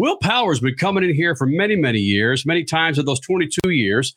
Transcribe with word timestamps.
Will 0.00 0.16
Power's 0.16 0.60
been 0.60 0.76
coming 0.76 1.04
in 1.04 1.14
here 1.14 1.36
for 1.36 1.46
many, 1.46 1.76
many 1.76 1.98
years, 1.98 2.46
many 2.46 2.64
times 2.64 2.98
in 2.98 3.04
those 3.04 3.20
22 3.20 3.68
years. 3.68 4.16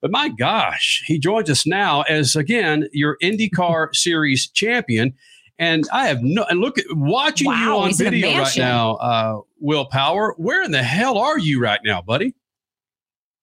But 0.00 0.12
my 0.12 0.28
gosh, 0.28 1.02
he 1.08 1.18
joins 1.18 1.50
us 1.50 1.66
now 1.66 2.02
as 2.02 2.36
again 2.36 2.88
your 2.92 3.16
IndyCar 3.20 3.88
Series 3.96 4.48
champion. 4.48 5.12
And 5.58 5.88
I 5.92 6.06
have 6.06 6.22
no 6.22 6.44
and 6.44 6.60
look 6.60 6.78
at 6.78 6.84
watching 6.90 7.48
Wow, 7.48 7.64
you 7.64 7.72
on 7.82 7.88
he's 7.88 8.00
in 8.00 8.06
a 8.06 8.10
video 8.10 8.38
right 8.38 8.56
now, 8.56 8.94
uh, 8.94 9.40
Will 9.58 9.86
Power. 9.86 10.34
Where 10.36 10.62
in 10.62 10.70
the 10.70 10.84
hell 10.84 11.18
are 11.18 11.38
you 11.38 11.60
right 11.60 11.80
now, 11.84 12.00
buddy? 12.00 12.32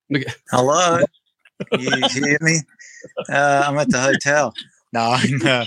Look 0.10 0.22
at- 0.22 0.38
Hello. 0.50 1.00
you 1.78 2.08
hear 2.08 2.38
me? 2.40 2.60
Uh, 3.30 3.66
I'm 3.68 3.78
at 3.78 3.90
the 3.90 4.00
hotel. 4.00 4.54
No, 4.94 5.18
I'm, 5.18 5.42
uh, 5.46 5.66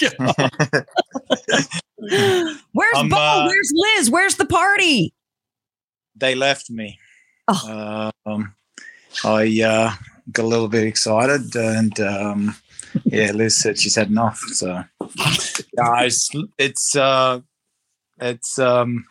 Where's 2.72 2.96
I'm, 2.96 3.08
Bo? 3.08 3.16
uh, 3.16 3.46
Where's 3.46 3.72
Liz? 3.74 4.10
Where's 4.10 4.36
the 4.36 4.46
party? 4.46 5.12
they 6.18 6.34
left 6.34 6.70
me. 6.70 6.98
Oh. 7.48 8.10
Um, 8.26 8.54
I 9.24 9.62
uh, 9.62 9.92
got 10.32 10.44
a 10.44 10.48
little 10.48 10.68
bit 10.68 10.84
excited, 10.84 11.54
and 11.56 11.98
um, 12.00 12.56
yeah, 13.04 13.32
Liz 13.32 13.56
said 13.56 13.78
she's 13.78 13.94
had 13.94 14.08
enough. 14.08 14.38
So, 14.38 14.84
it's 15.00 16.30
it's 16.58 16.96
uh, 16.96 17.40
it's 18.20 18.58
um, 18.58 19.06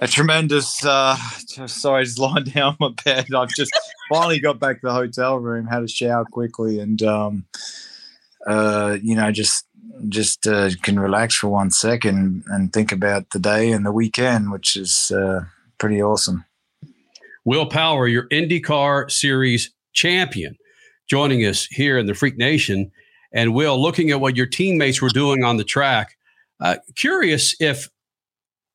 a 0.00 0.08
tremendous. 0.08 0.84
Uh, 0.84 1.16
just, 1.48 1.80
sorry, 1.80 2.04
just 2.04 2.18
lying 2.18 2.44
down 2.44 2.76
on 2.80 2.94
my 2.94 3.02
bed. 3.04 3.32
I've 3.34 3.50
just 3.50 3.72
finally 4.10 4.40
got 4.40 4.58
back 4.58 4.80
to 4.80 4.86
the 4.86 4.92
hotel 4.92 5.38
room, 5.38 5.66
had 5.66 5.84
a 5.84 5.88
shower 5.88 6.24
quickly, 6.24 6.80
and 6.80 7.00
um, 7.02 7.46
uh, 8.46 8.98
you 9.00 9.14
know, 9.14 9.30
just 9.30 9.66
just 10.08 10.46
uh, 10.46 10.70
can 10.82 10.98
relax 10.98 11.34
for 11.36 11.48
one 11.48 11.70
second 11.70 12.44
and 12.48 12.72
think 12.72 12.92
about 12.92 13.30
the 13.30 13.38
day 13.38 13.70
and 13.72 13.84
the 13.84 13.92
weekend, 13.92 14.50
which 14.50 14.76
is 14.76 15.10
uh, 15.10 15.44
pretty 15.78 16.02
awesome. 16.02 16.44
Will 17.44 17.66
Power, 17.66 18.06
your 18.06 18.28
IndyCar 18.28 19.10
Series 19.10 19.72
champion, 19.92 20.56
joining 21.08 21.40
us 21.40 21.66
here 21.66 21.98
in 21.98 22.06
the 22.06 22.14
Freak 22.14 22.36
Nation. 22.36 22.90
And 23.32 23.54
Will, 23.54 23.80
looking 23.80 24.10
at 24.10 24.20
what 24.20 24.36
your 24.36 24.46
teammates 24.46 25.00
were 25.00 25.08
doing 25.08 25.42
on 25.42 25.56
the 25.56 25.64
track, 25.64 26.16
uh, 26.60 26.76
curious 26.94 27.56
if 27.60 27.88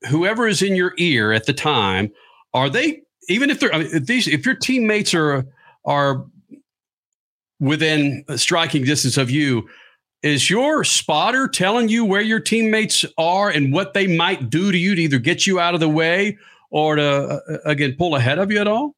whoever 0.10 0.48
is 0.48 0.62
in 0.62 0.76
your 0.76 0.94
ear 0.98 1.32
at 1.32 1.46
the 1.46 1.54
time, 1.54 2.12
are 2.54 2.70
they 2.70 3.02
even 3.30 3.50
if 3.50 3.60
they're 3.60 3.74
I 3.74 3.80
mean, 3.80 3.90
if 3.92 4.06
these 4.06 4.28
if 4.28 4.46
your 4.46 4.56
teammates 4.56 5.14
are 5.14 5.46
are 5.86 6.26
within 7.60 8.24
striking 8.36 8.84
distance 8.84 9.18
of 9.18 9.30
you, 9.30 9.68
is 10.28 10.50
your 10.50 10.84
spotter 10.84 11.48
telling 11.48 11.90
you 11.90 12.06
where 12.06 12.22
your 12.22 12.40
teammates 12.40 13.06
are 13.18 13.50
and 13.50 13.74
what 13.74 13.94
they 13.94 14.08
might 14.08 14.50
do 14.50 14.72
to 14.72 14.78
you 14.78 14.96
to 14.96 15.02
either 15.02 15.20
get 15.20 15.48
you 15.48 15.60
out 15.60 15.74
of 15.74 15.80
the 15.80 15.90
way 15.90 16.38
or 16.70 16.96
to 16.96 17.04
uh, 17.04 17.40
again 17.66 17.96
pull 17.98 18.16
ahead 18.16 18.40
of 18.40 18.52
you 18.52 18.60
at 18.60 18.68
all? 18.68 18.96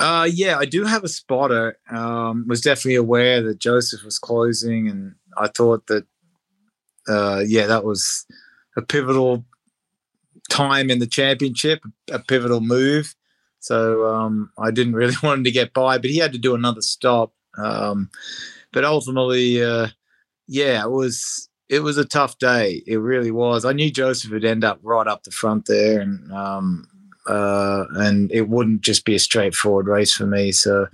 Uh, 0.00 0.28
yeah, 0.32 0.58
I 0.58 0.64
do 0.64 0.84
have 0.84 1.04
a 1.04 1.08
spotter. 1.08 1.78
Um, 1.90 2.46
was 2.48 2.60
definitely 2.60 2.96
aware 2.96 3.40
that 3.42 3.60
Josef 3.60 4.02
was 4.02 4.18
closing, 4.18 4.88
and 4.88 5.14
I 5.36 5.48
thought 5.48 5.86
that, 5.86 6.04
uh, 7.08 7.42
yeah, 7.46 7.66
that 7.66 7.84
was 7.84 8.26
a 8.76 8.82
pivotal 8.82 9.44
time 10.50 10.90
in 10.90 10.98
the 10.98 11.06
championship, 11.06 11.82
a 12.10 12.18
pivotal 12.18 12.60
move. 12.60 13.14
So 13.60 14.12
um, 14.12 14.50
I 14.58 14.72
didn't 14.72 14.94
really 14.94 15.14
want 15.22 15.38
him 15.38 15.44
to 15.44 15.50
get 15.50 15.72
by, 15.72 15.98
but 15.98 16.10
he 16.10 16.18
had 16.18 16.32
to 16.32 16.38
do 16.38 16.54
another 16.54 16.82
stop. 16.82 17.32
Um, 17.56 18.10
but 18.72 18.84
ultimately, 18.84 19.62
uh, 19.62 19.88
yeah, 20.48 20.82
it 20.84 20.90
was 20.90 21.48
it 21.68 21.80
was 21.80 21.96
a 21.96 22.04
tough 22.04 22.38
day. 22.38 22.82
It 22.86 22.98
really 22.98 23.30
was. 23.30 23.64
I 23.64 23.72
knew 23.72 23.90
Josef 23.90 24.30
would 24.30 24.44
end 24.44 24.64
up 24.64 24.78
right 24.82 25.06
up 25.06 25.22
the 25.22 25.30
front 25.30 25.66
there, 25.66 26.00
and 26.00 26.30
um, 26.32 26.86
uh, 27.26 27.84
and 27.94 28.30
it 28.32 28.48
wouldn't 28.48 28.82
just 28.82 29.04
be 29.04 29.14
a 29.14 29.18
straightforward 29.18 29.86
race 29.86 30.12
for 30.12 30.26
me. 30.26 30.52
So 30.52 30.88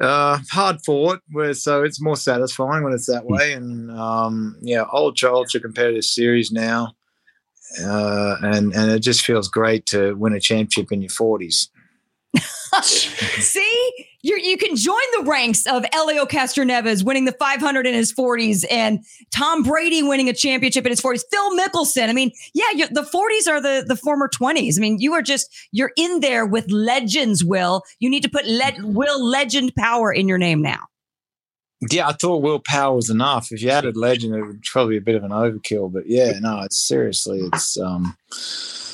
uh, 0.00 0.38
hard 0.50 0.78
fought, 0.84 1.20
where 1.30 1.54
so 1.54 1.82
it's 1.82 2.00
more 2.00 2.16
satisfying 2.16 2.84
when 2.84 2.92
it's 2.92 3.06
that 3.06 3.26
way. 3.26 3.52
And 3.52 3.90
um, 3.90 4.56
yeah, 4.60 4.84
ultra 4.92 5.32
ultra 5.32 5.60
competitive 5.60 6.04
series 6.04 6.52
now, 6.52 6.94
uh, 7.82 8.36
and 8.42 8.74
and 8.74 8.90
it 8.90 9.00
just 9.00 9.24
feels 9.24 9.48
great 9.48 9.86
to 9.86 10.14
win 10.14 10.34
a 10.34 10.40
championship 10.40 10.92
in 10.92 11.02
your 11.02 11.10
forties. 11.10 11.70
See, 12.82 13.92
you 14.22 14.36
you 14.36 14.58
can 14.58 14.76
join 14.76 15.00
the 15.16 15.24
ranks 15.24 15.66
of 15.66 15.84
Elio 15.92 16.26
Castroneves 16.26 17.02
winning 17.02 17.24
the 17.24 17.32
500 17.32 17.86
in 17.86 17.94
his 17.94 18.12
40s 18.12 18.64
and 18.70 19.00
Tom 19.34 19.62
Brady 19.62 20.02
winning 20.02 20.28
a 20.28 20.34
championship 20.34 20.84
in 20.84 20.90
his 20.90 21.00
40s. 21.00 21.22
Phil 21.30 21.58
Mickelson. 21.58 22.08
I 22.08 22.12
mean, 22.12 22.30
yeah, 22.52 22.86
the 22.90 23.02
40s 23.02 23.50
are 23.50 23.60
the 23.60 23.84
the 23.86 23.96
former 23.96 24.28
20s. 24.28 24.74
I 24.76 24.80
mean, 24.80 24.98
you 24.98 25.14
are 25.14 25.22
just 25.22 25.48
you're 25.72 25.92
in 25.96 26.20
there 26.20 26.44
with 26.44 26.70
legends. 26.70 27.44
Will 27.44 27.82
you 27.98 28.10
need 28.10 28.22
to 28.22 28.30
put 28.30 28.46
le- 28.46 28.86
Will 28.86 29.24
Legend 29.24 29.74
Power 29.76 30.12
in 30.12 30.28
your 30.28 30.38
name 30.38 30.60
now? 30.60 30.80
Yeah, 31.90 32.08
I 32.08 32.12
thought 32.12 32.42
Will 32.42 32.58
Power 32.58 32.96
was 32.96 33.08
enough. 33.08 33.52
If 33.52 33.62
you 33.62 33.70
added 33.70 33.96
legend, 33.96 34.34
it 34.34 34.42
would 34.42 34.62
probably 34.62 34.94
be 34.94 34.98
a 34.98 35.00
bit 35.00 35.14
of 35.14 35.24
an 35.24 35.30
overkill. 35.30 35.92
But 35.92 36.04
yeah, 36.06 36.32
no, 36.40 36.62
it's 36.62 36.86
seriously, 36.86 37.40
it's 37.52 37.78
um, 37.78 38.16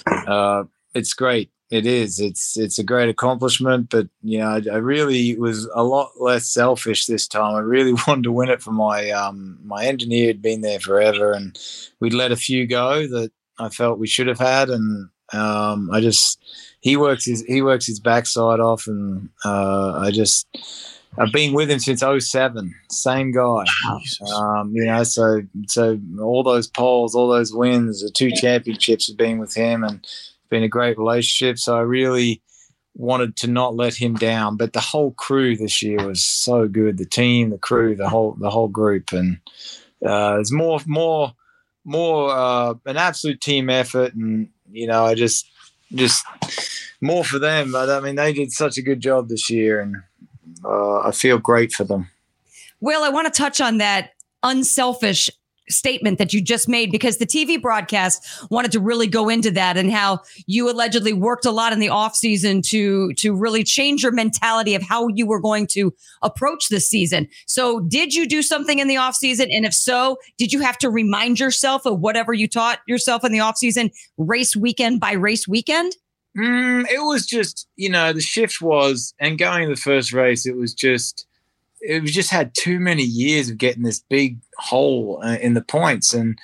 uh, 0.06 0.65
it's 0.94 1.15
great. 1.15 1.50
It 1.75 1.87
is. 1.87 2.21
It's 2.21 2.57
it's 2.57 2.79
a 2.79 2.85
great 2.85 3.09
accomplishment. 3.09 3.91
But 3.91 4.07
you 4.23 4.39
know, 4.39 4.47
I, 4.47 4.62
I 4.75 4.77
really 4.77 5.37
was 5.37 5.69
a 5.75 5.83
lot 5.83 6.12
less 6.21 6.47
selfish 6.47 7.07
this 7.07 7.27
time. 7.27 7.57
I 7.57 7.59
really 7.59 7.93
wanted 8.07 8.23
to 8.23 8.33
win 8.33 8.49
it 8.49 8.62
for 8.62 8.71
my 8.71 9.11
um 9.11 9.59
my 9.65 9.85
engineer 9.85 10.29
had 10.29 10.41
been 10.41 10.61
there 10.61 10.79
forever, 10.79 11.33
and 11.33 11.59
we'd 11.99 12.15
let 12.15 12.31
a 12.31 12.37
few 12.37 12.65
go 12.69 13.09
that 13.09 13.33
I 13.59 13.71
felt 13.71 13.99
we 13.99 14.07
should 14.07 14.29
have 14.29 14.39
had, 14.39 14.71
and 14.71 15.09
um, 15.33 15.91
I 15.93 16.01
just 16.01 16.41
he 16.81 16.97
works 16.97 17.25
his 17.27 17.43
he 17.43 17.61
works 17.61 17.87
his 17.87 17.99
backside 17.99 18.61
off, 18.61 18.87
and 18.87 19.29
uh, 19.45 19.99
I 19.99 20.12
just 20.12 20.47
I've 21.19 21.33
been 21.33 21.55
with 21.55 21.71
him 21.71 21.81
since 21.81 22.03
07, 22.03 22.73
same 22.91 23.33
guy. 23.33 23.65
Um, 24.33 24.73
you 24.73 24.85
know, 24.85 25.03
so 25.03 25.43
so 25.67 25.99
all 26.21 26.45
those 26.45 26.69
poles, 26.69 27.17
all 27.17 27.29
those 27.29 27.53
wins, 27.53 28.01
the 28.01 28.11
two 28.11 28.31
championships 28.31 29.09
have 29.09 29.17
been 29.17 29.39
with 29.39 29.55
him, 29.55 29.83
and 29.83 30.06
been 30.55 30.63
a 30.63 30.69
great 30.69 30.97
relationship. 30.97 31.59
So 31.59 31.77
I 31.77 31.81
really 31.81 32.41
wanted 32.95 33.35
to 33.39 33.49
not 33.49 33.75
let 33.75 33.95
him 33.95 34.15
down. 34.15 34.57
But 34.57 34.73
the 34.73 34.81
whole 34.81 35.11
crew 35.11 35.57
this 35.57 35.83
year 35.83 36.07
was 36.07 36.23
so 36.23 36.69
good. 36.69 36.97
The 36.97 37.05
team, 37.05 37.51
the 37.51 37.59
crew, 37.59 37.97
the 37.97 38.09
whole 38.09 38.37
the 38.39 38.51
whole 38.51 38.69
group, 38.69 39.13
and 39.13 39.41
uh, 40.07 40.39
it's 40.39 40.53
more 40.53 40.79
more 40.87 41.33
more 41.85 42.31
uh, 42.31 42.75
an 42.87 42.97
absolute 42.97 43.41
team 43.41 43.69
effort. 43.69 44.15
And 44.15 44.49
you 44.71 44.87
know, 44.87 45.05
I 45.05 45.17
just 45.17 45.51
just 45.93 46.25
more 47.01 47.25
for 47.25 47.41
them. 47.41 47.73
But 47.73 47.91
I 47.91 47.99
mean, 47.99 48.15
they 48.15 48.33
did 48.33 48.53
such 48.53 48.79
a 48.79 48.83
good 48.83 49.01
job 49.01 49.29
this 49.29 49.51
year, 49.51 49.81
and 49.81 49.97
uh, 50.65 51.01
I 51.01 51.11
feel 51.11 51.39
great 51.39 51.73
for 51.73 51.83
them. 51.83 52.09
Well, 52.81 53.03
I 53.03 53.09
want 53.09 53.33
to 53.33 53.37
touch 53.37 53.61
on 53.61 53.79
that 53.79 54.11
unselfish 54.45 55.31
statement 55.69 56.19
that 56.19 56.33
you 56.33 56.41
just 56.41 56.69
made 56.69 56.91
because 56.91 57.19
the 57.19 57.27
TV 57.27 57.61
broadcast 57.61 58.25
wanted 58.51 58.73
to 58.73 58.81
really 58.81 59.07
go 59.07 59.29
into 59.29 59.51
that 59.51 59.77
and 59.77 59.91
how 59.91 60.21
you 60.47 60.71
allegedly 60.71 61.13
worked 61.13 61.47
a 61.47 61.51
lot 61.51 61.73
in 61.73 61.79
the 61.79 61.89
off 61.89 62.15
season 62.15 62.63
to 62.63 63.13
to 63.15 63.35
really 63.35 63.65
change 63.65 64.03
your 64.03 64.13
mentality 64.13 64.75
of 64.75 64.83
how 64.83 65.09
you 65.09 65.27
were 65.27 65.41
going 65.41 65.67
to 65.67 65.93
approach 66.23 66.69
this 66.69 66.89
season. 66.89 67.29
So, 67.47 67.81
did 67.81 68.15
you 68.15 68.27
do 68.27 68.43
something 68.43 68.79
in 68.79 68.89
the 68.89 68.97
off 68.97 69.15
season 69.15 69.49
and 69.51 69.65
if 69.65 69.75
so, 69.75 70.19
did 70.39 70.53
you 70.53 70.61
have 70.61 70.79
to 70.79 70.91
remind 70.91 71.41
yourself 71.41 71.87
of 71.87 72.01
whatever 72.01 72.33
you 72.33 72.49
taught 72.49 72.81
yourself 72.87 73.25
in 73.25 73.33
the 73.33 73.41
off 73.41 73.57
season 73.57 73.91
race 74.19 74.57
weekend 74.57 75.01
by 75.01 75.13
race 75.13 75.49
weekend? 75.49 75.95
Mm, 76.37 76.87
it 76.91 77.01
was 77.01 77.27
just, 77.27 77.69
you 77.77 77.89
know, 77.89 78.13
the 78.13 78.21
shift 78.21 78.61
was, 78.61 79.15
and 79.21 79.39
going 79.39 79.69
the 79.69 79.77
first 79.77 80.13
race, 80.13 80.47
it 80.47 80.57
was 80.57 80.75
just, 80.75 81.27
it 81.87 82.03
was 82.03 82.12
just 82.12 82.31
had 82.31 82.55
too 82.55 82.81
many 82.81 83.03
years 83.03 83.50
of 83.50 83.59
getting 83.59 83.83
this 83.83 84.00
big 84.09 84.39
hole 84.59 85.21
uh, 85.22 85.37
in 85.41 85.55
the 85.55 85.62
points, 85.62 86.15
and 86.15 86.39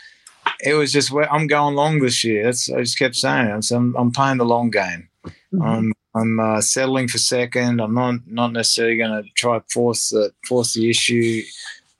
it 0.60 0.74
was 0.74 0.92
just 0.92 1.10
where 1.10 1.30
I'm 1.32 1.46
going 1.46 1.74
long 1.74 2.00
this 2.00 2.22
year. 2.24 2.44
That's 2.44 2.70
I 2.70 2.80
just 2.80 2.98
kept 2.98 3.16
saying. 3.16 3.62
So 3.62 3.76
I'm, 3.76 3.96
I'm 3.96 4.12
playing 4.12 4.38
the 4.38 4.44
long 4.44 4.70
game. 4.70 5.08
I'm 5.62 5.92
I'm 6.14 6.40
uh, 6.40 6.60
settling 6.60 7.08
for 7.08 7.18
second. 7.18 7.80
I'm 7.80 7.94
not 7.94 8.26
not 8.26 8.52
necessarily 8.52 8.96
going 8.96 9.22
to 9.22 9.28
try 9.34 9.60
force 9.72 10.10
the 10.10 10.32
force 10.46 10.74
the 10.74 10.90
issue, 10.90 11.42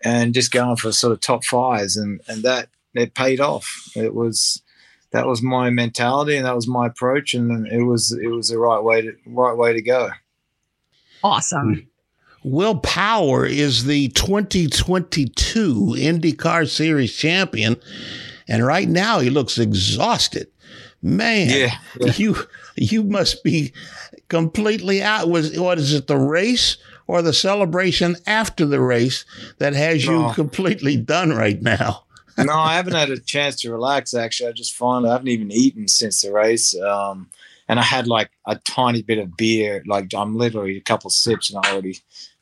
and 0.05 0.35
just 0.35 0.53
going 0.53 0.76
for 0.76 0.93
sort 0.93 1.12
of 1.12 1.20
top 1.20 1.44
fives, 1.44 1.97
and 1.97 2.20
and 2.29 2.43
that 2.43 2.69
it 2.94 3.15
paid 3.15 3.41
off. 3.41 3.91
It 3.97 4.15
was 4.15 4.62
that 5.12 5.26
was 5.26 5.43
my 5.43 5.70
mentality 5.70 6.37
and 6.37 6.47
that 6.47 6.55
was 6.55 6.69
my 6.69 6.87
approach 6.87 7.35
and 7.35 7.67
it 7.67 7.82
was 7.82 8.12
it 8.12 8.29
was 8.29 8.49
the 8.49 8.59
right 8.59 8.79
way 8.79 9.03
to 9.03 9.12
right 9.26 9.56
way 9.56 9.73
to 9.73 9.82
go 9.82 10.09
Awesome. 11.23 11.90
Will 12.43 12.79
Power 12.79 13.45
is 13.45 13.85
the 13.85 14.09
2022 14.09 15.95
IndyCar 15.99 16.69
Series 16.69 17.15
champion, 17.15 17.77
and 18.49 18.65
right 18.65 18.89
now 18.89 19.21
he 19.21 19.31
looks 19.31 19.59
exhausted. 19.59 20.49
Man, 21.03 21.49
Yeah, 21.51 21.75
yeah. 22.01 22.13
you 22.17 22.37
you 22.77 23.03
must 23.03 23.43
be 23.45 23.73
completely 24.29 25.03
out. 25.03 25.29
Was 25.29 25.59
what 25.59 25.79
is 25.79 25.93
it? 25.93 26.07
The 26.07 26.17
race 26.17 26.77
or 27.11 27.23
the 27.23 27.33
celebration 27.33 28.17
after 28.27 28.65
the 28.65 28.81
race 28.81 29.25
that 29.59 29.73
has 29.73 30.05
you 30.05 30.31
completely 30.35 30.97
done 30.97 31.31
right 31.31 31.61
now? 31.61 32.05
No, 32.38 32.55
I 32.55 32.75
haven't 32.75 32.94
had 32.94 33.11
a 33.11 33.19
chance 33.19 33.61
to 33.61 33.73
relax. 33.73 34.15
Actually, 34.15 34.50
I 34.50 34.53
just 34.53 34.75
finally 34.75 35.11
I 35.11 35.12
haven't 35.12 35.29
even 35.29 35.50
eaten 35.50 35.88
since 35.88 36.23
the 36.23 36.32
race. 36.32 36.79
Um, 36.81 37.31
and 37.69 37.79
I 37.79 37.85
had 37.85 38.09
like 38.09 38.31
a 38.47 38.56
tiny 38.56 39.03
bit 39.03 39.19
of 39.19 39.37
beer. 39.37 39.82
Like 39.87 40.12
I'm 40.15 40.37
literally 40.37 40.77
a 40.77 40.81
couple 40.81 41.09
sips 41.11 41.50
and 41.50 41.65
I 41.65 41.71
already 41.71 41.99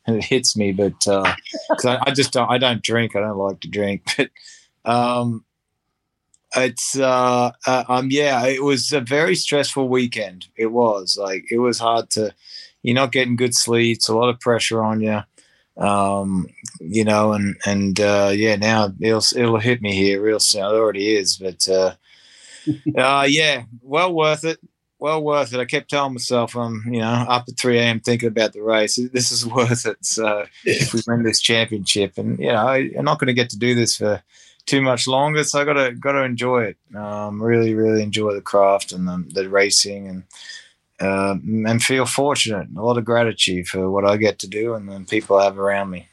and 0.07 0.17
it 0.19 0.25
hits 0.25 0.57
me. 0.57 0.73
But 0.73 1.07
uh, 1.07 1.35
cause 1.71 1.85
I, 1.85 2.03
I 2.07 2.11
just 2.13 2.33
don't, 2.33 2.51
I 2.51 2.59
don't 2.59 2.83
drink. 2.83 3.15
I 3.15 3.21
don't 3.21 3.37
like 3.37 3.61
to 3.61 3.69
drink. 3.69 4.03
But 4.85 4.91
um, 4.91 5.45
it's 6.57 6.99
uh, 6.99 7.53
uh, 7.67 7.85
um, 7.89 8.09
yeah, 8.11 8.47
it 8.47 8.63
was 8.63 8.93
a 8.93 9.01
very 9.01 9.35
stressful 9.35 9.89
weekend. 9.89 10.47
It 10.57 10.73
was 10.73 11.19
like 11.21 11.45
it 11.51 11.59
was 11.59 11.79
hard 11.79 12.11
to. 12.11 12.35
You're 12.83 12.95
not 12.95 13.13
getting 13.13 13.37
good 13.37 13.55
sleep. 13.55 13.99
It's 13.99 14.09
a 14.09 14.17
lot 14.17 14.31
of 14.31 14.41
pressure 14.41 14.83
on 14.83 15.01
you. 15.01 15.21
Um, 15.79 16.49
you 16.81 17.05
know, 17.05 17.33
and 17.33 17.57
and 17.65 18.01
uh, 18.01 18.33
yeah, 18.35 18.57
now 18.57 18.93
it'll 19.01 19.23
it'll 19.37 19.59
hit 19.59 19.81
me 19.81 19.95
here 19.95 20.21
real 20.21 20.41
soon. 20.41 20.63
It 20.63 20.67
already 20.67 21.17
is, 21.17 21.37
but 21.37 21.69
uh, 21.69 21.95
uh, 22.97 23.27
yeah, 23.29 23.63
well 23.83 24.13
worth 24.13 24.45
it 24.45 24.59
well 24.99 25.23
worth 25.23 25.53
it. 25.55 25.61
I 25.61 25.65
kept 25.65 25.91
telling 25.91 26.15
myself, 26.15 26.57
I'm, 26.57 26.83
you 26.87 27.01
know, 27.01 27.07
up 27.07 27.45
at 27.49 27.59
3 27.59 27.79
a.m. 27.79 28.01
thinking 28.01 28.29
about 28.29 28.53
the 28.53 28.63
race. 28.63 28.99
This 29.13 29.31
is 29.31 29.47
worth 29.55 29.87
it. 29.87 30.05
So 30.05 30.47
if 30.65 30.93
we 30.93 31.01
win 31.07 31.23
this 31.23 31.41
championship, 31.41 32.19
and 32.19 32.39
you 32.39 32.49
know, 32.49 32.67
I, 32.67 32.91
am 32.97 33.05
not 33.05 33.19
going 33.19 33.29
to 33.29 33.35
get 33.35 33.51
to 33.51 33.59
do 33.59 33.75
this 33.75 33.97
for 33.97 34.23
too 34.67 34.83
much 34.83 35.07
longer, 35.07 35.45
so 35.45 35.61
I 35.61 35.65
got 35.65 35.75
to 35.75 35.93
got 35.93 36.13
to 36.13 36.25
enjoy 36.25 36.65
it. 36.65 36.97
Um, 36.97 37.43
really, 37.43 37.75
really 37.75 38.03
enjoy 38.03 38.35
the 38.35 38.41
craft 38.41 38.93
and 38.93 39.07
the, 39.07 39.25
the 39.29 39.49
racing, 39.49 40.09
and 40.09 40.25
uh, 41.01 41.37
and 41.45 41.83
feel 41.83 42.07
fortunate. 42.07 42.69
A 42.77 42.83
lot 42.83 42.99
of 42.99 43.05
gratitude 43.05 43.69
for 43.69 43.91
what 43.91 44.05
I 44.05 44.17
get 44.17 44.39
to 44.41 44.49
do 44.49 44.75
and 44.75 44.89
the 44.89 45.01
people 45.09 45.37
I 45.37 45.45
have 45.45 45.59
around 45.59 45.91
me. 45.91 46.09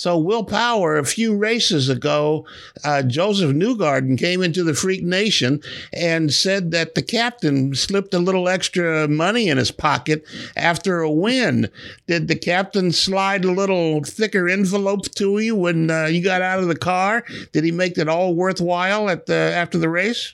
So, 0.00 0.16
Will 0.16 0.44
Power, 0.44 0.96
a 0.96 1.04
few 1.04 1.36
races 1.36 1.90
ago, 1.90 2.46
uh, 2.84 3.02
Josef 3.02 3.50
Newgarden 3.50 4.18
came 4.18 4.42
into 4.42 4.64
the 4.64 4.72
Freak 4.72 5.02
Nation 5.02 5.60
and 5.92 6.32
said 6.32 6.70
that 6.70 6.94
the 6.94 7.02
captain 7.02 7.74
slipped 7.74 8.14
a 8.14 8.18
little 8.18 8.48
extra 8.48 9.06
money 9.08 9.48
in 9.48 9.58
his 9.58 9.70
pocket 9.70 10.24
after 10.56 11.00
a 11.00 11.10
win. 11.10 11.68
Did 12.06 12.28
the 12.28 12.36
captain 12.36 12.92
slide 12.92 13.44
a 13.44 13.52
little 13.52 14.02
thicker 14.02 14.48
envelope 14.48 15.04
to 15.16 15.38
you 15.38 15.54
when 15.54 15.90
uh, 15.90 16.06
you 16.06 16.24
got 16.24 16.40
out 16.40 16.60
of 16.60 16.68
the 16.68 16.78
car? 16.78 17.22
Did 17.52 17.64
he 17.64 17.70
make 17.70 17.98
it 17.98 18.08
all 18.08 18.34
worthwhile 18.34 19.10
at 19.10 19.26
the 19.26 19.34
after 19.34 19.76
the 19.76 19.90
race? 19.90 20.32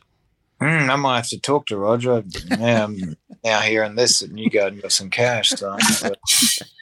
Mm, 0.60 0.90
I 0.90 0.96
might 0.96 1.16
have 1.16 1.28
to 1.28 1.40
talk 1.40 1.66
to 1.66 1.76
Roger. 1.76 2.24
Yeah, 2.50 2.84
I'm 2.84 3.16
now 3.44 3.60
hearing 3.60 3.94
this 3.94 4.22
and 4.22 4.38
you 4.38 4.48
go 4.50 4.66
and 4.66 4.80
got 4.80 4.92
some 4.92 5.10
cash. 5.10 5.50
So 5.50 5.70
I'm 5.70 6.08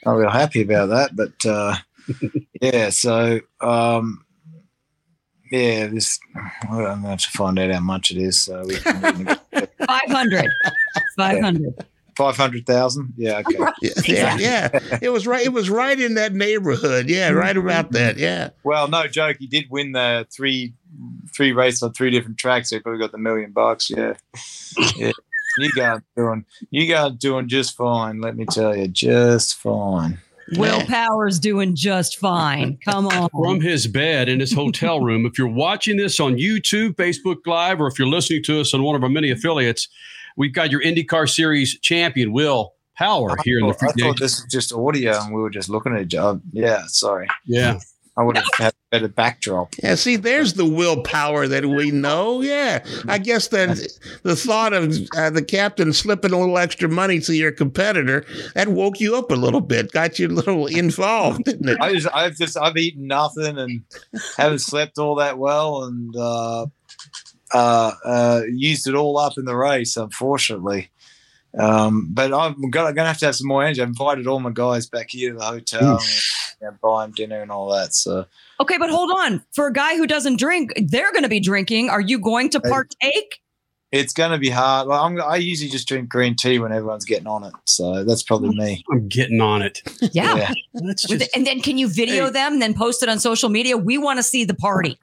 not 0.05 0.13
real 0.13 0.31
happy 0.31 0.63
about 0.63 0.91
that, 0.91 1.17
but. 1.17 1.47
Uh, 1.47 1.77
yeah, 2.61 2.91
so 2.91 3.41
um, 3.61 4.25
yeah, 5.51 5.87
this 5.87 6.19
I'm 6.63 6.69
gonna 6.71 7.09
have 7.09 7.19
to 7.21 7.31
find 7.31 7.59
out 7.59 7.73
how 7.73 7.81
much 7.81 8.11
it 8.11 8.19
is. 8.19 8.41
So 8.41 8.65
we 8.67 8.77
can, 8.77 9.27
500. 9.87 10.51
500. 11.17 11.87
Five 12.17 12.37
hundred 12.37 12.65
thousand. 12.65 13.13
Yeah. 13.17 13.41
Okay. 13.41 13.59
Yeah, 14.07 14.37
yeah, 14.37 14.99
It 15.03 15.09
was 15.09 15.27
right. 15.27 15.45
It 15.45 15.53
was 15.53 15.69
right 15.69 15.99
in 15.99 16.15
that 16.15 16.33
neighborhood. 16.33 17.11
Yeah, 17.11 17.31
right 17.31 17.57
about 17.57 17.91
that. 17.91 18.19
Yeah. 18.19 18.51
Well, 18.63 18.87
no 18.87 19.09
joke. 19.09 19.39
He 19.41 19.49
did 19.49 19.65
win 19.69 19.91
the 19.91 20.25
three 20.33 20.75
three 21.35 21.53
races 21.53 21.83
on 21.83 21.93
three 21.93 22.11
different 22.11 22.39
tracks. 22.39 22.71
So 22.71 22.77
he 22.77 22.81
probably 22.81 23.01
got 23.01 23.13
the 23.13 23.19
million 23.19 23.53
bucks. 23.53 23.91
Yeah. 23.91 24.15
Yeah. 24.97 25.13
You 25.57 25.71
guys 25.73 26.01
doing 26.17 26.45
you 26.71 26.87
guys 26.87 27.13
doing 27.13 27.49
just 27.49 27.77
fine. 27.77 28.21
Let 28.21 28.37
me 28.37 28.45
tell 28.45 28.77
you, 28.77 28.89
just 28.89 29.55
fine. 29.55 30.19
Will 30.57 30.81
Power's 30.87 31.39
doing 31.39 31.75
just 31.75 32.19
fine. 32.19 32.79
Come 32.85 33.07
on. 33.07 33.29
From 33.31 33.61
his 33.61 33.87
bed 33.87 34.29
in 34.29 34.41
his 34.41 34.53
hotel 34.53 35.01
room. 35.01 35.25
If 35.27 35.39
you're 35.39 35.47
watching 35.47 35.97
this 35.97 36.21
on 36.21 36.37
YouTube, 36.37 36.97
Facebook 36.97 37.47
Live, 37.47 37.81
or 37.81 37.87
if 37.87 37.99
you're 37.99 38.09
listening 38.09 38.43
to 38.45 38.61
us 38.61 38.75
on 38.75 38.83
one 38.83 38.95
of 38.97 39.03
our 39.03 39.09
many 39.09 39.31
affiliates, 39.31 39.89
we've 40.37 40.53
got 40.53 40.71
your 40.71 40.83
IndyCar 40.83 41.29
Series 41.29 41.79
champion, 41.81 42.33
Will 42.33 42.75
Power, 42.97 43.37
here 43.45 43.59
in 43.59 43.67
the 43.67 43.75
I 43.75 43.93
thought 43.93 44.19
this 44.19 44.39
is 44.39 44.47
just 44.51 44.73
audio 44.73 45.19
and 45.21 45.35
we 45.35 45.41
were 45.41 45.51
just 45.51 45.69
looking 45.69 45.95
at 45.95 46.03
each 46.03 46.15
other. 46.15 46.41
Yeah, 46.53 46.83
sorry. 46.89 47.29
Yeah. 47.45 47.79
I 48.17 48.23
would 48.23 48.37
have 48.37 48.47
had 48.59 48.73
a 48.73 48.84
better 48.95 49.09
backdrop. 49.09 49.75
Yeah, 49.83 49.97
see, 49.97 50.15
there's 50.15 50.55
the 50.55 50.65
willpower 50.65 51.49
that 51.49 51.67
we 51.67 51.91
know. 51.91 52.43
Yeah, 52.43 52.85
I 53.09 53.19
guess 53.19 53.49
that 53.49 53.77
the 54.23 54.37
thought 54.37 54.73
of 54.73 54.97
uh, 55.17 55.31
the 55.31 55.43
captain 55.43 55.93
slipping 55.93 56.33
a 56.33 56.39
little 56.39 56.59
extra 56.59 56.89
money 56.89 57.19
to 57.21 57.35
your 57.35 57.51
competitor 57.51 58.25
that 58.55 58.69
woke 58.69 59.01
you 59.01 59.17
up 59.17 59.33
a 59.33 59.35
little 59.35 59.61
bit, 59.61 59.91
got 59.91 60.21
you 60.21 60.29
a 60.29 60.31
little 60.31 60.67
involved, 60.85 61.43
didn't 61.43 61.71
it? 61.71 61.79
I 61.81 61.95
just, 61.95 62.15
I've 62.15 62.37
just, 62.37 62.57
I've 62.57 62.77
eaten 62.77 63.09
nothing 63.09 63.59
and 63.59 63.83
haven't 64.37 64.61
slept 64.61 64.97
all 64.99 65.17
that 65.17 65.39
well, 65.39 65.83
and 65.83 66.15
uh, 66.17 66.67
uh, 67.53 67.93
uh, 68.05 68.43
used 68.49 68.87
it 68.87 68.95
all 68.95 69.19
up 69.19 69.37
in 69.37 69.45
the 69.45 69.57
race, 69.57 69.97
unfortunately. 69.97 70.91
Um, 71.59 72.09
but 72.13 72.33
I'm 72.33 72.71
going 72.71 72.95
to 72.95 73.05
have 73.05 73.19
to 73.19 73.27
have 73.27 73.37
some 73.37 73.47
more 73.47 73.63
energy. 73.63 73.81
I've 73.81 73.89
invited 73.89 74.27
all 74.27 74.41
my 74.41 74.51
guys 74.51 74.87
back 74.87 75.11
here 75.11 75.33
to 75.33 75.39
the 75.39 75.45
hotel 75.45 76.01
and 76.61 76.81
buy 76.81 77.05
them 77.05 77.13
dinner 77.13 77.41
and 77.41 77.51
all 77.51 77.71
that. 77.71 77.95
So 77.95 78.27
okay, 78.61 78.79
but 78.79 78.91
hold 78.91 79.11
on. 79.11 79.43
For 79.53 79.67
a 79.67 79.73
guy 79.73 79.97
who 79.97 80.07
doesn't 80.07 80.39
drink, 80.39 80.73
they're 80.77 81.13
going 81.13 81.23
to 81.23 81.29
be 81.29 81.41
drinking. 81.41 81.91
Are 81.91 82.01
you 82.01 82.19
going 82.19 82.51
to 82.51 82.61
partake? 82.61 83.41
It's 83.93 84.13
going 84.13 84.33
to 84.33 84.39
be 84.39 84.51
hard. 84.51 84.89
Well, 84.89 85.01
I'm, 85.01 85.23
i 85.23 85.37
usually 85.37 85.71
just 85.71 85.87
drink 85.87 86.09
green 86.09 86.35
tea 86.35 86.59
when 86.59 86.73
everyone's 86.73 87.05
getting 87.05 87.29
on 87.29 87.45
it, 87.45 87.53
so 87.67 88.03
that's 88.03 88.25
probably 88.25 88.49
me. 88.49 88.83
I'm 88.91 89.07
getting 89.07 89.41
on 89.41 89.63
it. 89.63 89.83
Yeah, 90.13 90.35
yeah. 90.35 90.53
Just, 90.97 91.37
and 91.37 91.47
then 91.47 91.61
can 91.61 91.79
you 91.79 91.89
video 91.89 92.25
hey. 92.25 92.33
them, 92.33 92.59
then 92.59 92.75
post 92.75 93.05
it 93.05 93.09
on 93.09 93.21
social 93.21 93.49
media? 93.49 93.77
We 93.77 93.97
want 93.97 94.19
to 94.19 94.25
see 94.25 94.45
the 94.45 94.55
party. 94.55 94.99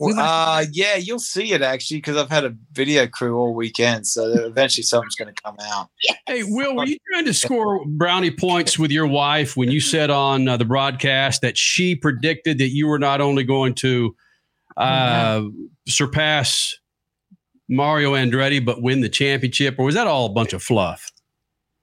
Well, 0.00 0.18
uh, 0.18 0.64
yeah, 0.72 0.96
you'll 0.96 1.18
see 1.18 1.52
it 1.52 1.60
actually 1.60 1.98
because 1.98 2.16
I've 2.16 2.30
had 2.30 2.46
a 2.46 2.56
video 2.72 3.06
crew 3.06 3.36
all 3.36 3.54
weekend, 3.54 4.06
so 4.06 4.24
eventually 4.46 4.82
something's 4.82 5.14
going 5.14 5.32
to 5.32 5.42
come 5.42 5.56
out. 5.60 5.90
Hey, 6.26 6.42
Will, 6.42 6.74
were 6.74 6.86
you 6.86 6.96
trying 7.12 7.26
to 7.26 7.34
score 7.34 7.84
brownie 7.84 8.30
points 8.30 8.78
with 8.78 8.90
your 8.90 9.06
wife 9.06 9.58
when 9.58 9.70
you 9.70 9.78
said 9.78 10.08
on 10.08 10.48
uh, 10.48 10.56
the 10.56 10.64
broadcast 10.64 11.42
that 11.42 11.58
she 11.58 11.94
predicted 11.94 12.56
that 12.58 12.70
you 12.70 12.86
were 12.86 12.98
not 12.98 13.20
only 13.20 13.44
going 13.44 13.74
to 13.74 14.16
uh, 14.78 15.42
surpass 15.86 16.74
Mario 17.68 18.14
Andretti 18.14 18.64
but 18.64 18.80
win 18.80 19.02
the 19.02 19.10
championship, 19.10 19.74
or 19.78 19.84
was 19.84 19.96
that 19.96 20.06
all 20.06 20.24
a 20.24 20.32
bunch 20.32 20.54
of 20.54 20.62
fluff? 20.62 21.12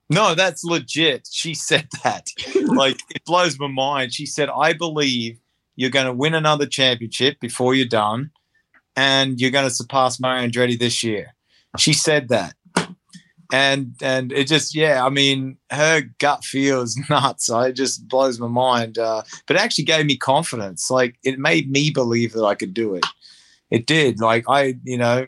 No, 0.10 0.34
that's 0.34 0.63
legit. 0.63 1.28
She 1.31 1.54
said 1.54 1.88
that. 2.04 2.25
like 2.66 2.98
it 3.13 3.24
blows 3.25 3.60
my 3.60 3.68
mind. 3.68 4.12
She 4.12 4.25
said, 4.25 4.50
"I 4.50 4.74
believe." 4.74 5.40
You're 5.77 5.91
going 5.91 6.07
to 6.07 6.13
win 6.13 6.33
another 6.33 6.65
championship 6.65 7.39
before 7.39 7.75
you're 7.75 7.88
done, 7.88 8.31
and 8.95 9.39
you're 9.39 9.51
going 9.51 9.69
to 9.69 9.74
surpass 9.74 10.19
Mario 10.19 10.47
Andretti 10.47 10.77
this 10.77 11.03
year. 11.03 11.35
She 11.77 11.94
said 11.94 12.29
that, 12.29 12.56
and 13.53 13.93
and 14.01 14.31
it 14.31 14.48
just 14.48 14.75
yeah, 14.75 15.05
I 15.05 15.10
mean, 15.10 15.57
her 15.72 16.01
gut 16.19 16.43
feel 16.43 16.81
is 16.81 17.00
nuts. 17.10 17.50
it 17.50 17.74
just 17.74 18.07
blows 18.07 18.39
my 18.39 18.48
mind. 18.48 18.98
Uh, 18.98 19.22
but 19.46 19.55
it 19.55 19.62
actually 19.62 19.86
gave 19.86 20.05
me 20.05 20.17
confidence. 20.17 20.89
Like 20.89 21.15
it 21.24 21.39
made 21.39 21.72
me 21.72 21.91
believe 21.91 22.34
that 22.34 22.43
I 22.43 22.55
could 22.55 22.74
do 22.74 22.96
it. 22.96 23.05
It 23.69 23.86
did. 23.86 24.19
Like 24.19 24.46
I, 24.50 24.75
you 24.84 24.98
know, 24.98 25.27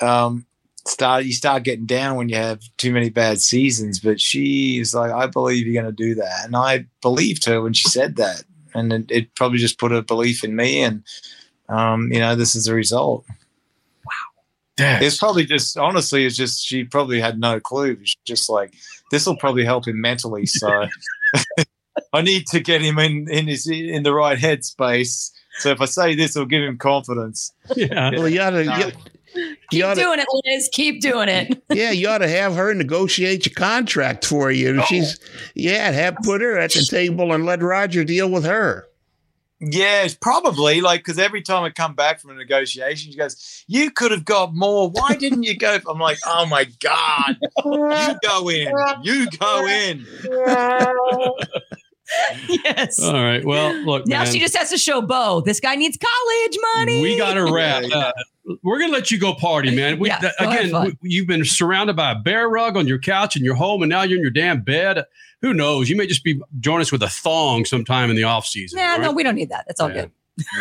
um, 0.00 0.46
start 0.86 1.26
you 1.26 1.32
start 1.32 1.64
getting 1.64 1.86
down 1.86 2.16
when 2.16 2.30
you 2.30 2.36
have 2.36 2.60
too 2.78 2.92
many 2.92 3.10
bad 3.10 3.40
seasons. 3.40 4.00
But 4.00 4.20
she 4.20 4.78
is 4.78 4.94
like, 4.94 5.12
I 5.12 5.26
believe 5.26 5.66
you're 5.66 5.82
going 5.82 5.94
to 5.94 6.04
do 6.04 6.14
that, 6.14 6.44
and 6.44 6.56
I 6.56 6.86
believed 7.02 7.44
her 7.44 7.60
when 7.60 7.74
she 7.74 7.90
said 7.90 8.16
that 8.16 8.44
and 8.76 8.92
it, 8.92 9.10
it 9.10 9.34
probably 9.34 9.58
just 9.58 9.78
put 9.78 9.92
a 9.92 10.02
belief 10.02 10.44
in 10.44 10.54
me, 10.54 10.82
and 10.82 11.02
um, 11.68 12.12
you 12.12 12.20
know, 12.20 12.34
this 12.36 12.54
is 12.54 12.66
the 12.66 12.74
result. 12.74 13.24
Wow, 14.04 14.42
it's 15.00 15.18
probably 15.18 15.44
just 15.44 15.76
honestly, 15.76 16.26
it's 16.26 16.36
just 16.36 16.64
she 16.64 16.84
probably 16.84 17.20
had 17.20 17.40
no 17.40 17.60
clue. 17.60 17.98
She's 18.04 18.16
just 18.24 18.48
like 18.48 18.74
this 19.10 19.26
will 19.26 19.36
probably 19.36 19.64
help 19.64 19.86
him 19.86 20.00
mentally, 20.00 20.46
so. 20.46 20.86
I 22.12 22.20
need 22.20 22.46
to 22.48 22.60
get 22.60 22.82
him 22.82 22.98
in 22.98 23.28
in 23.30 23.46
his 23.46 23.66
in 23.66 24.02
the 24.02 24.12
right 24.12 24.38
headspace. 24.38 25.32
So 25.58 25.70
if 25.70 25.80
I 25.80 25.86
say 25.86 26.14
this, 26.14 26.36
it'll 26.36 26.46
give 26.46 26.62
him 26.62 26.78
confidence. 26.78 27.52
Yeah. 27.74 28.10
Well, 28.10 28.28
you 28.28 28.36
gotta, 28.36 28.64
you, 28.64 28.92
Keep 29.70 29.84
to, 29.84 29.94
doing 29.94 30.18
it, 30.20 30.26
Liz. 30.44 30.68
Keep 30.72 31.00
doing 31.00 31.28
it. 31.28 31.62
yeah, 31.70 31.90
you 31.90 32.08
ought 32.08 32.18
to 32.18 32.28
have 32.28 32.54
her 32.54 32.74
negotiate 32.74 33.46
your 33.46 33.54
contract 33.54 34.24
for 34.24 34.50
you. 34.50 34.80
Oh. 34.80 34.84
She's 34.86 35.18
yeah, 35.54 35.90
have 35.90 36.16
put 36.22 36.40
her 36.40 36.58
at 36.58 36.72
the 36.72 36.86
table 36.88 37.32
and 37.32 37.44
let 37.44 37.62
Roger 37.62 38.04
deal 38.04 38.30
with 38.30 38.44
her. 38.44 38.86
Yeah, 39.58 40.06
probably 40.20 40.82
like 40.82 41.00
because 41.00 41.18
every 41.18 41.40
time 41.40 41.64
I 41.64 41.70
come 41.70 41.94
back 41.94 42.20
from 42.20 42.32
a 42.32 42.34
negotiation, 42.34 43.10
she 43.10 43.16
goes, 43.16 43.64
"You 43.66 43.90
could 43.90 44.10
have 44.10 44.24
got 44.24 44.54
more. 44.54 44.90
Why 44.90 45.14
didn't 45.14 45.44
you 45.44 45.56
go?" 45.56 45.78
I'm 45.88 45.98
like, 45.98 46.18
"Oh 46.26 46.44
my 46.44 46.66
god, 46.78 47.38
you 47.64 48.18
go 48.22 48.50
in, 48.50 48.70
you 49.02 49.26
go 49.38 49.66
in." 49.66 50.06
yes. 52.48 53.02
All 53.02 53.14
right. 53.14 53.44
Well, 53.44 53.72
look. 53.84 54.06
Now 54.06 54.24
man, 54.24 54.32
she 54.32 54.40
just 54.40 54.56
has 54.56 54.70
to 54.70 54.78
show 54.78 55.00
Bo. 55.00 55.40
This 55.40 55.58
guy 55.60 55.74
needs 55.74 55.96
college 55.96 56.58
money. 56.76 57.02
We 57.02 57.16
got 57.16 57.34
to 57.34 57.50
wrap. 57.50 57.84
Uh, 57.84 58.12
we're 58.62 58.78
gonna 58.78 58.92
let 58.92 59.10
you 59.10 59.18
go 59.18 59.34
party, 59.34 59.74
man. 59.74 59.98
We, 59.98 60.08
yeah, 60.08 60.30
again, 60.38 60.72
we, 60.82 60.96
you've 61.02 61.26
been 61.26 61.44
surrounded 61.44 61.96
by 61.96 62.12
a 62.12 62.14
bear 62.14 62.48
rug 62.48 62.76
on 62.76 62.86
your 62.86 62.98
couch 62.98 63.36
in 63.36 63.44
your 63.44 63.54
home, 63.54 63.82
and 63.82 63.90
now 63.90 64.02
you're 64.02 64.18
in 64.18 64.22
your 64.22 64.30
damn 64.30 64.62
bed. 64.62 65.04
Who 65.42 65.52
knows? 65.52 65.88
You 65.88 65.96
may 65.96 66.06
just 66.06 66.24
be 66.24 66.40
join 66.60 66.80
us 66.80 66.92
with 66.92 67.02
a 67.02 67.08
thong 67.08 67.64
sometime 67.64 68.10
in 68.10 68.16
the 68.16 68.24
off 68.24 68.46
season. 68.46 68.78
Yeah, 68.78 68.92
right? 68.92 69.00
no, 69.00 69.12
we 69.12 69.22
don't 69.22 69.34
need 69.34 69.50
that. 69.50 69.64
That's 69.66 69.80
all 69.80 69.90
yeah. 69.90 70.02
good. 70.02 70.12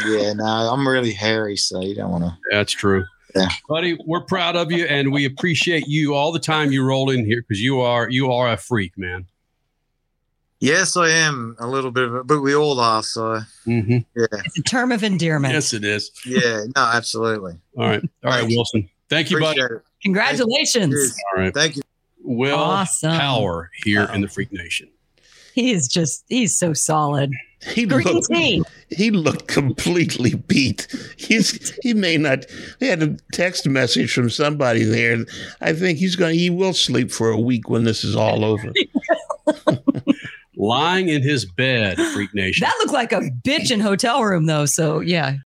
yeah, 0.07 0.33
no, 0.33 0.45
I'm 0.45 0.87
really 0.87 1.13
hairy, 1.13 1.57
so 1.57 1.81
you 1.81 1.95
don't 1.95 2.11
want 2.11 2.23
to. 2.23 2.37
That's 2.51 2.71
true. 2.71 3.05
Yeah. 3.35 3.49
Buddy, 3.67 3.97
we're 4.05 4.21
proud 4.21 4.55
of 4.55 4.71
you 4.71 4.85
and 4.85 5.11
we 5.11 5.25
appreciate 5.25 5.87
you 5.87 6.13
all 6.13 6.31
the 6.31 6.39
time 6.39 6.71
you 6.71 6.85
roll 6.85 7.09
in 7.09 7.25
here 7.25 7.41
because 7.41 7.61
you 7.61 7.81
are 7.81 8.09
you 8.09 8.31
are 8.31 8.51
a 8.51 8.57
freak, 8.57 8.97
man. 8.97 9.25
Yes, 10.59 10.95
I 10.95 11.09
am 11.09 11.55
a 11.59 11.67
little 11.67 11.91
bit 11.91 12.03
of 12.05 12.15
it, 12.15 12.27
but 12.27 12.41
we 12.41 12.55
all 12.55 12.79
are. 12.79 13.03
So 13.03 13.41
Mm-hmm. 13.67 13.97
yeah, 14.15 14.25
It's 14.45 14.57
a 14.59 14.63
term 14.63 14.91
of 14.91 15.03
endearment. 15.03 15.53
Yes, 15.53 15.73
it 15.73 15.83
is. 15.83 16.11
yeah, 16.25 16.63
no, 16.75 16.81
absolutely. 16.81 17.55
All 17.77 17.87
right. 17.87 18.01
All 18.23 18.31
right, 18.31 18.45
Wilson. 18.47 18.89
Thank 19.09 19.31
you, 19.31 19.39
buddy. 19.39 19.61
It. 19.61 19.71
Congratulations. 20.03 20.93
Cheers. 20.93 21.17
All 21.35 21.41
right. 21.43 21.53
Thank 21.53 21.75
you. 21.75 21.81
Will 22.23 22.55
Awesome. 22.57 23.11
Power 23.17 23.69
here 23.83 24.09
in 24.13 24.21
the 24.21 24.27
Freak 24.27 24.51
Nation. 24.51 24.89
He 25.53 25.71
is 25.71 25.87
just, 25.87 26.23
he's 26.27 26.57
so 26.57 26.73
solid. 26.73 27.31
He 27.61 27.85
Green 27.85 28.05
looked, 28.05 28.27
tea. 28.31 28.63
he 28.89 29.11
looked 29.11 29.47
completely 29.47 30.33
beat. 30.35 30.87
He's 31.17 31.75
he 31.81 31.93
may 31.93 32.17
not. 32.17 32.45
We 32.81 32.87
had 32.87 33.01
a 33.01 33.15
text 33.31 33.65
message 33.67 34.13
from 34.13 34.29
somebody 34.29 34.83
there. 34.83 35.25
I 35.61 35.73
think 35.73 35.97
he's 35.97 36.15
going. 36.15 36.35
He 36.37 36.49
will 36.49 36.73
sleep 36.73 37.11
for 37.11 37.29
a 37.29 37.39
week 37.39 37.69
when 37.69 37.83
this 37.85 38.03
is 38.03 38.15
all 38.15 38.43
over. 38.43 38.71
Lying 40.65 41.09
in 41.09 41.21
his 41.21 41.45
bed, 41.45 41.97
Freak 42.13 42.33
Nation. 42.33 42.65
That 42.65 42.75
looked 42.79 42.93
like 42.93 43.11
a 43.11 43.21
bitch 43.45 43.71
in 43.71 43.79
hotel 43.79 44.23
room 44.23 44.45
though. 44.45 44.65
So 44.65 44.99
yeah, 44.99 45.35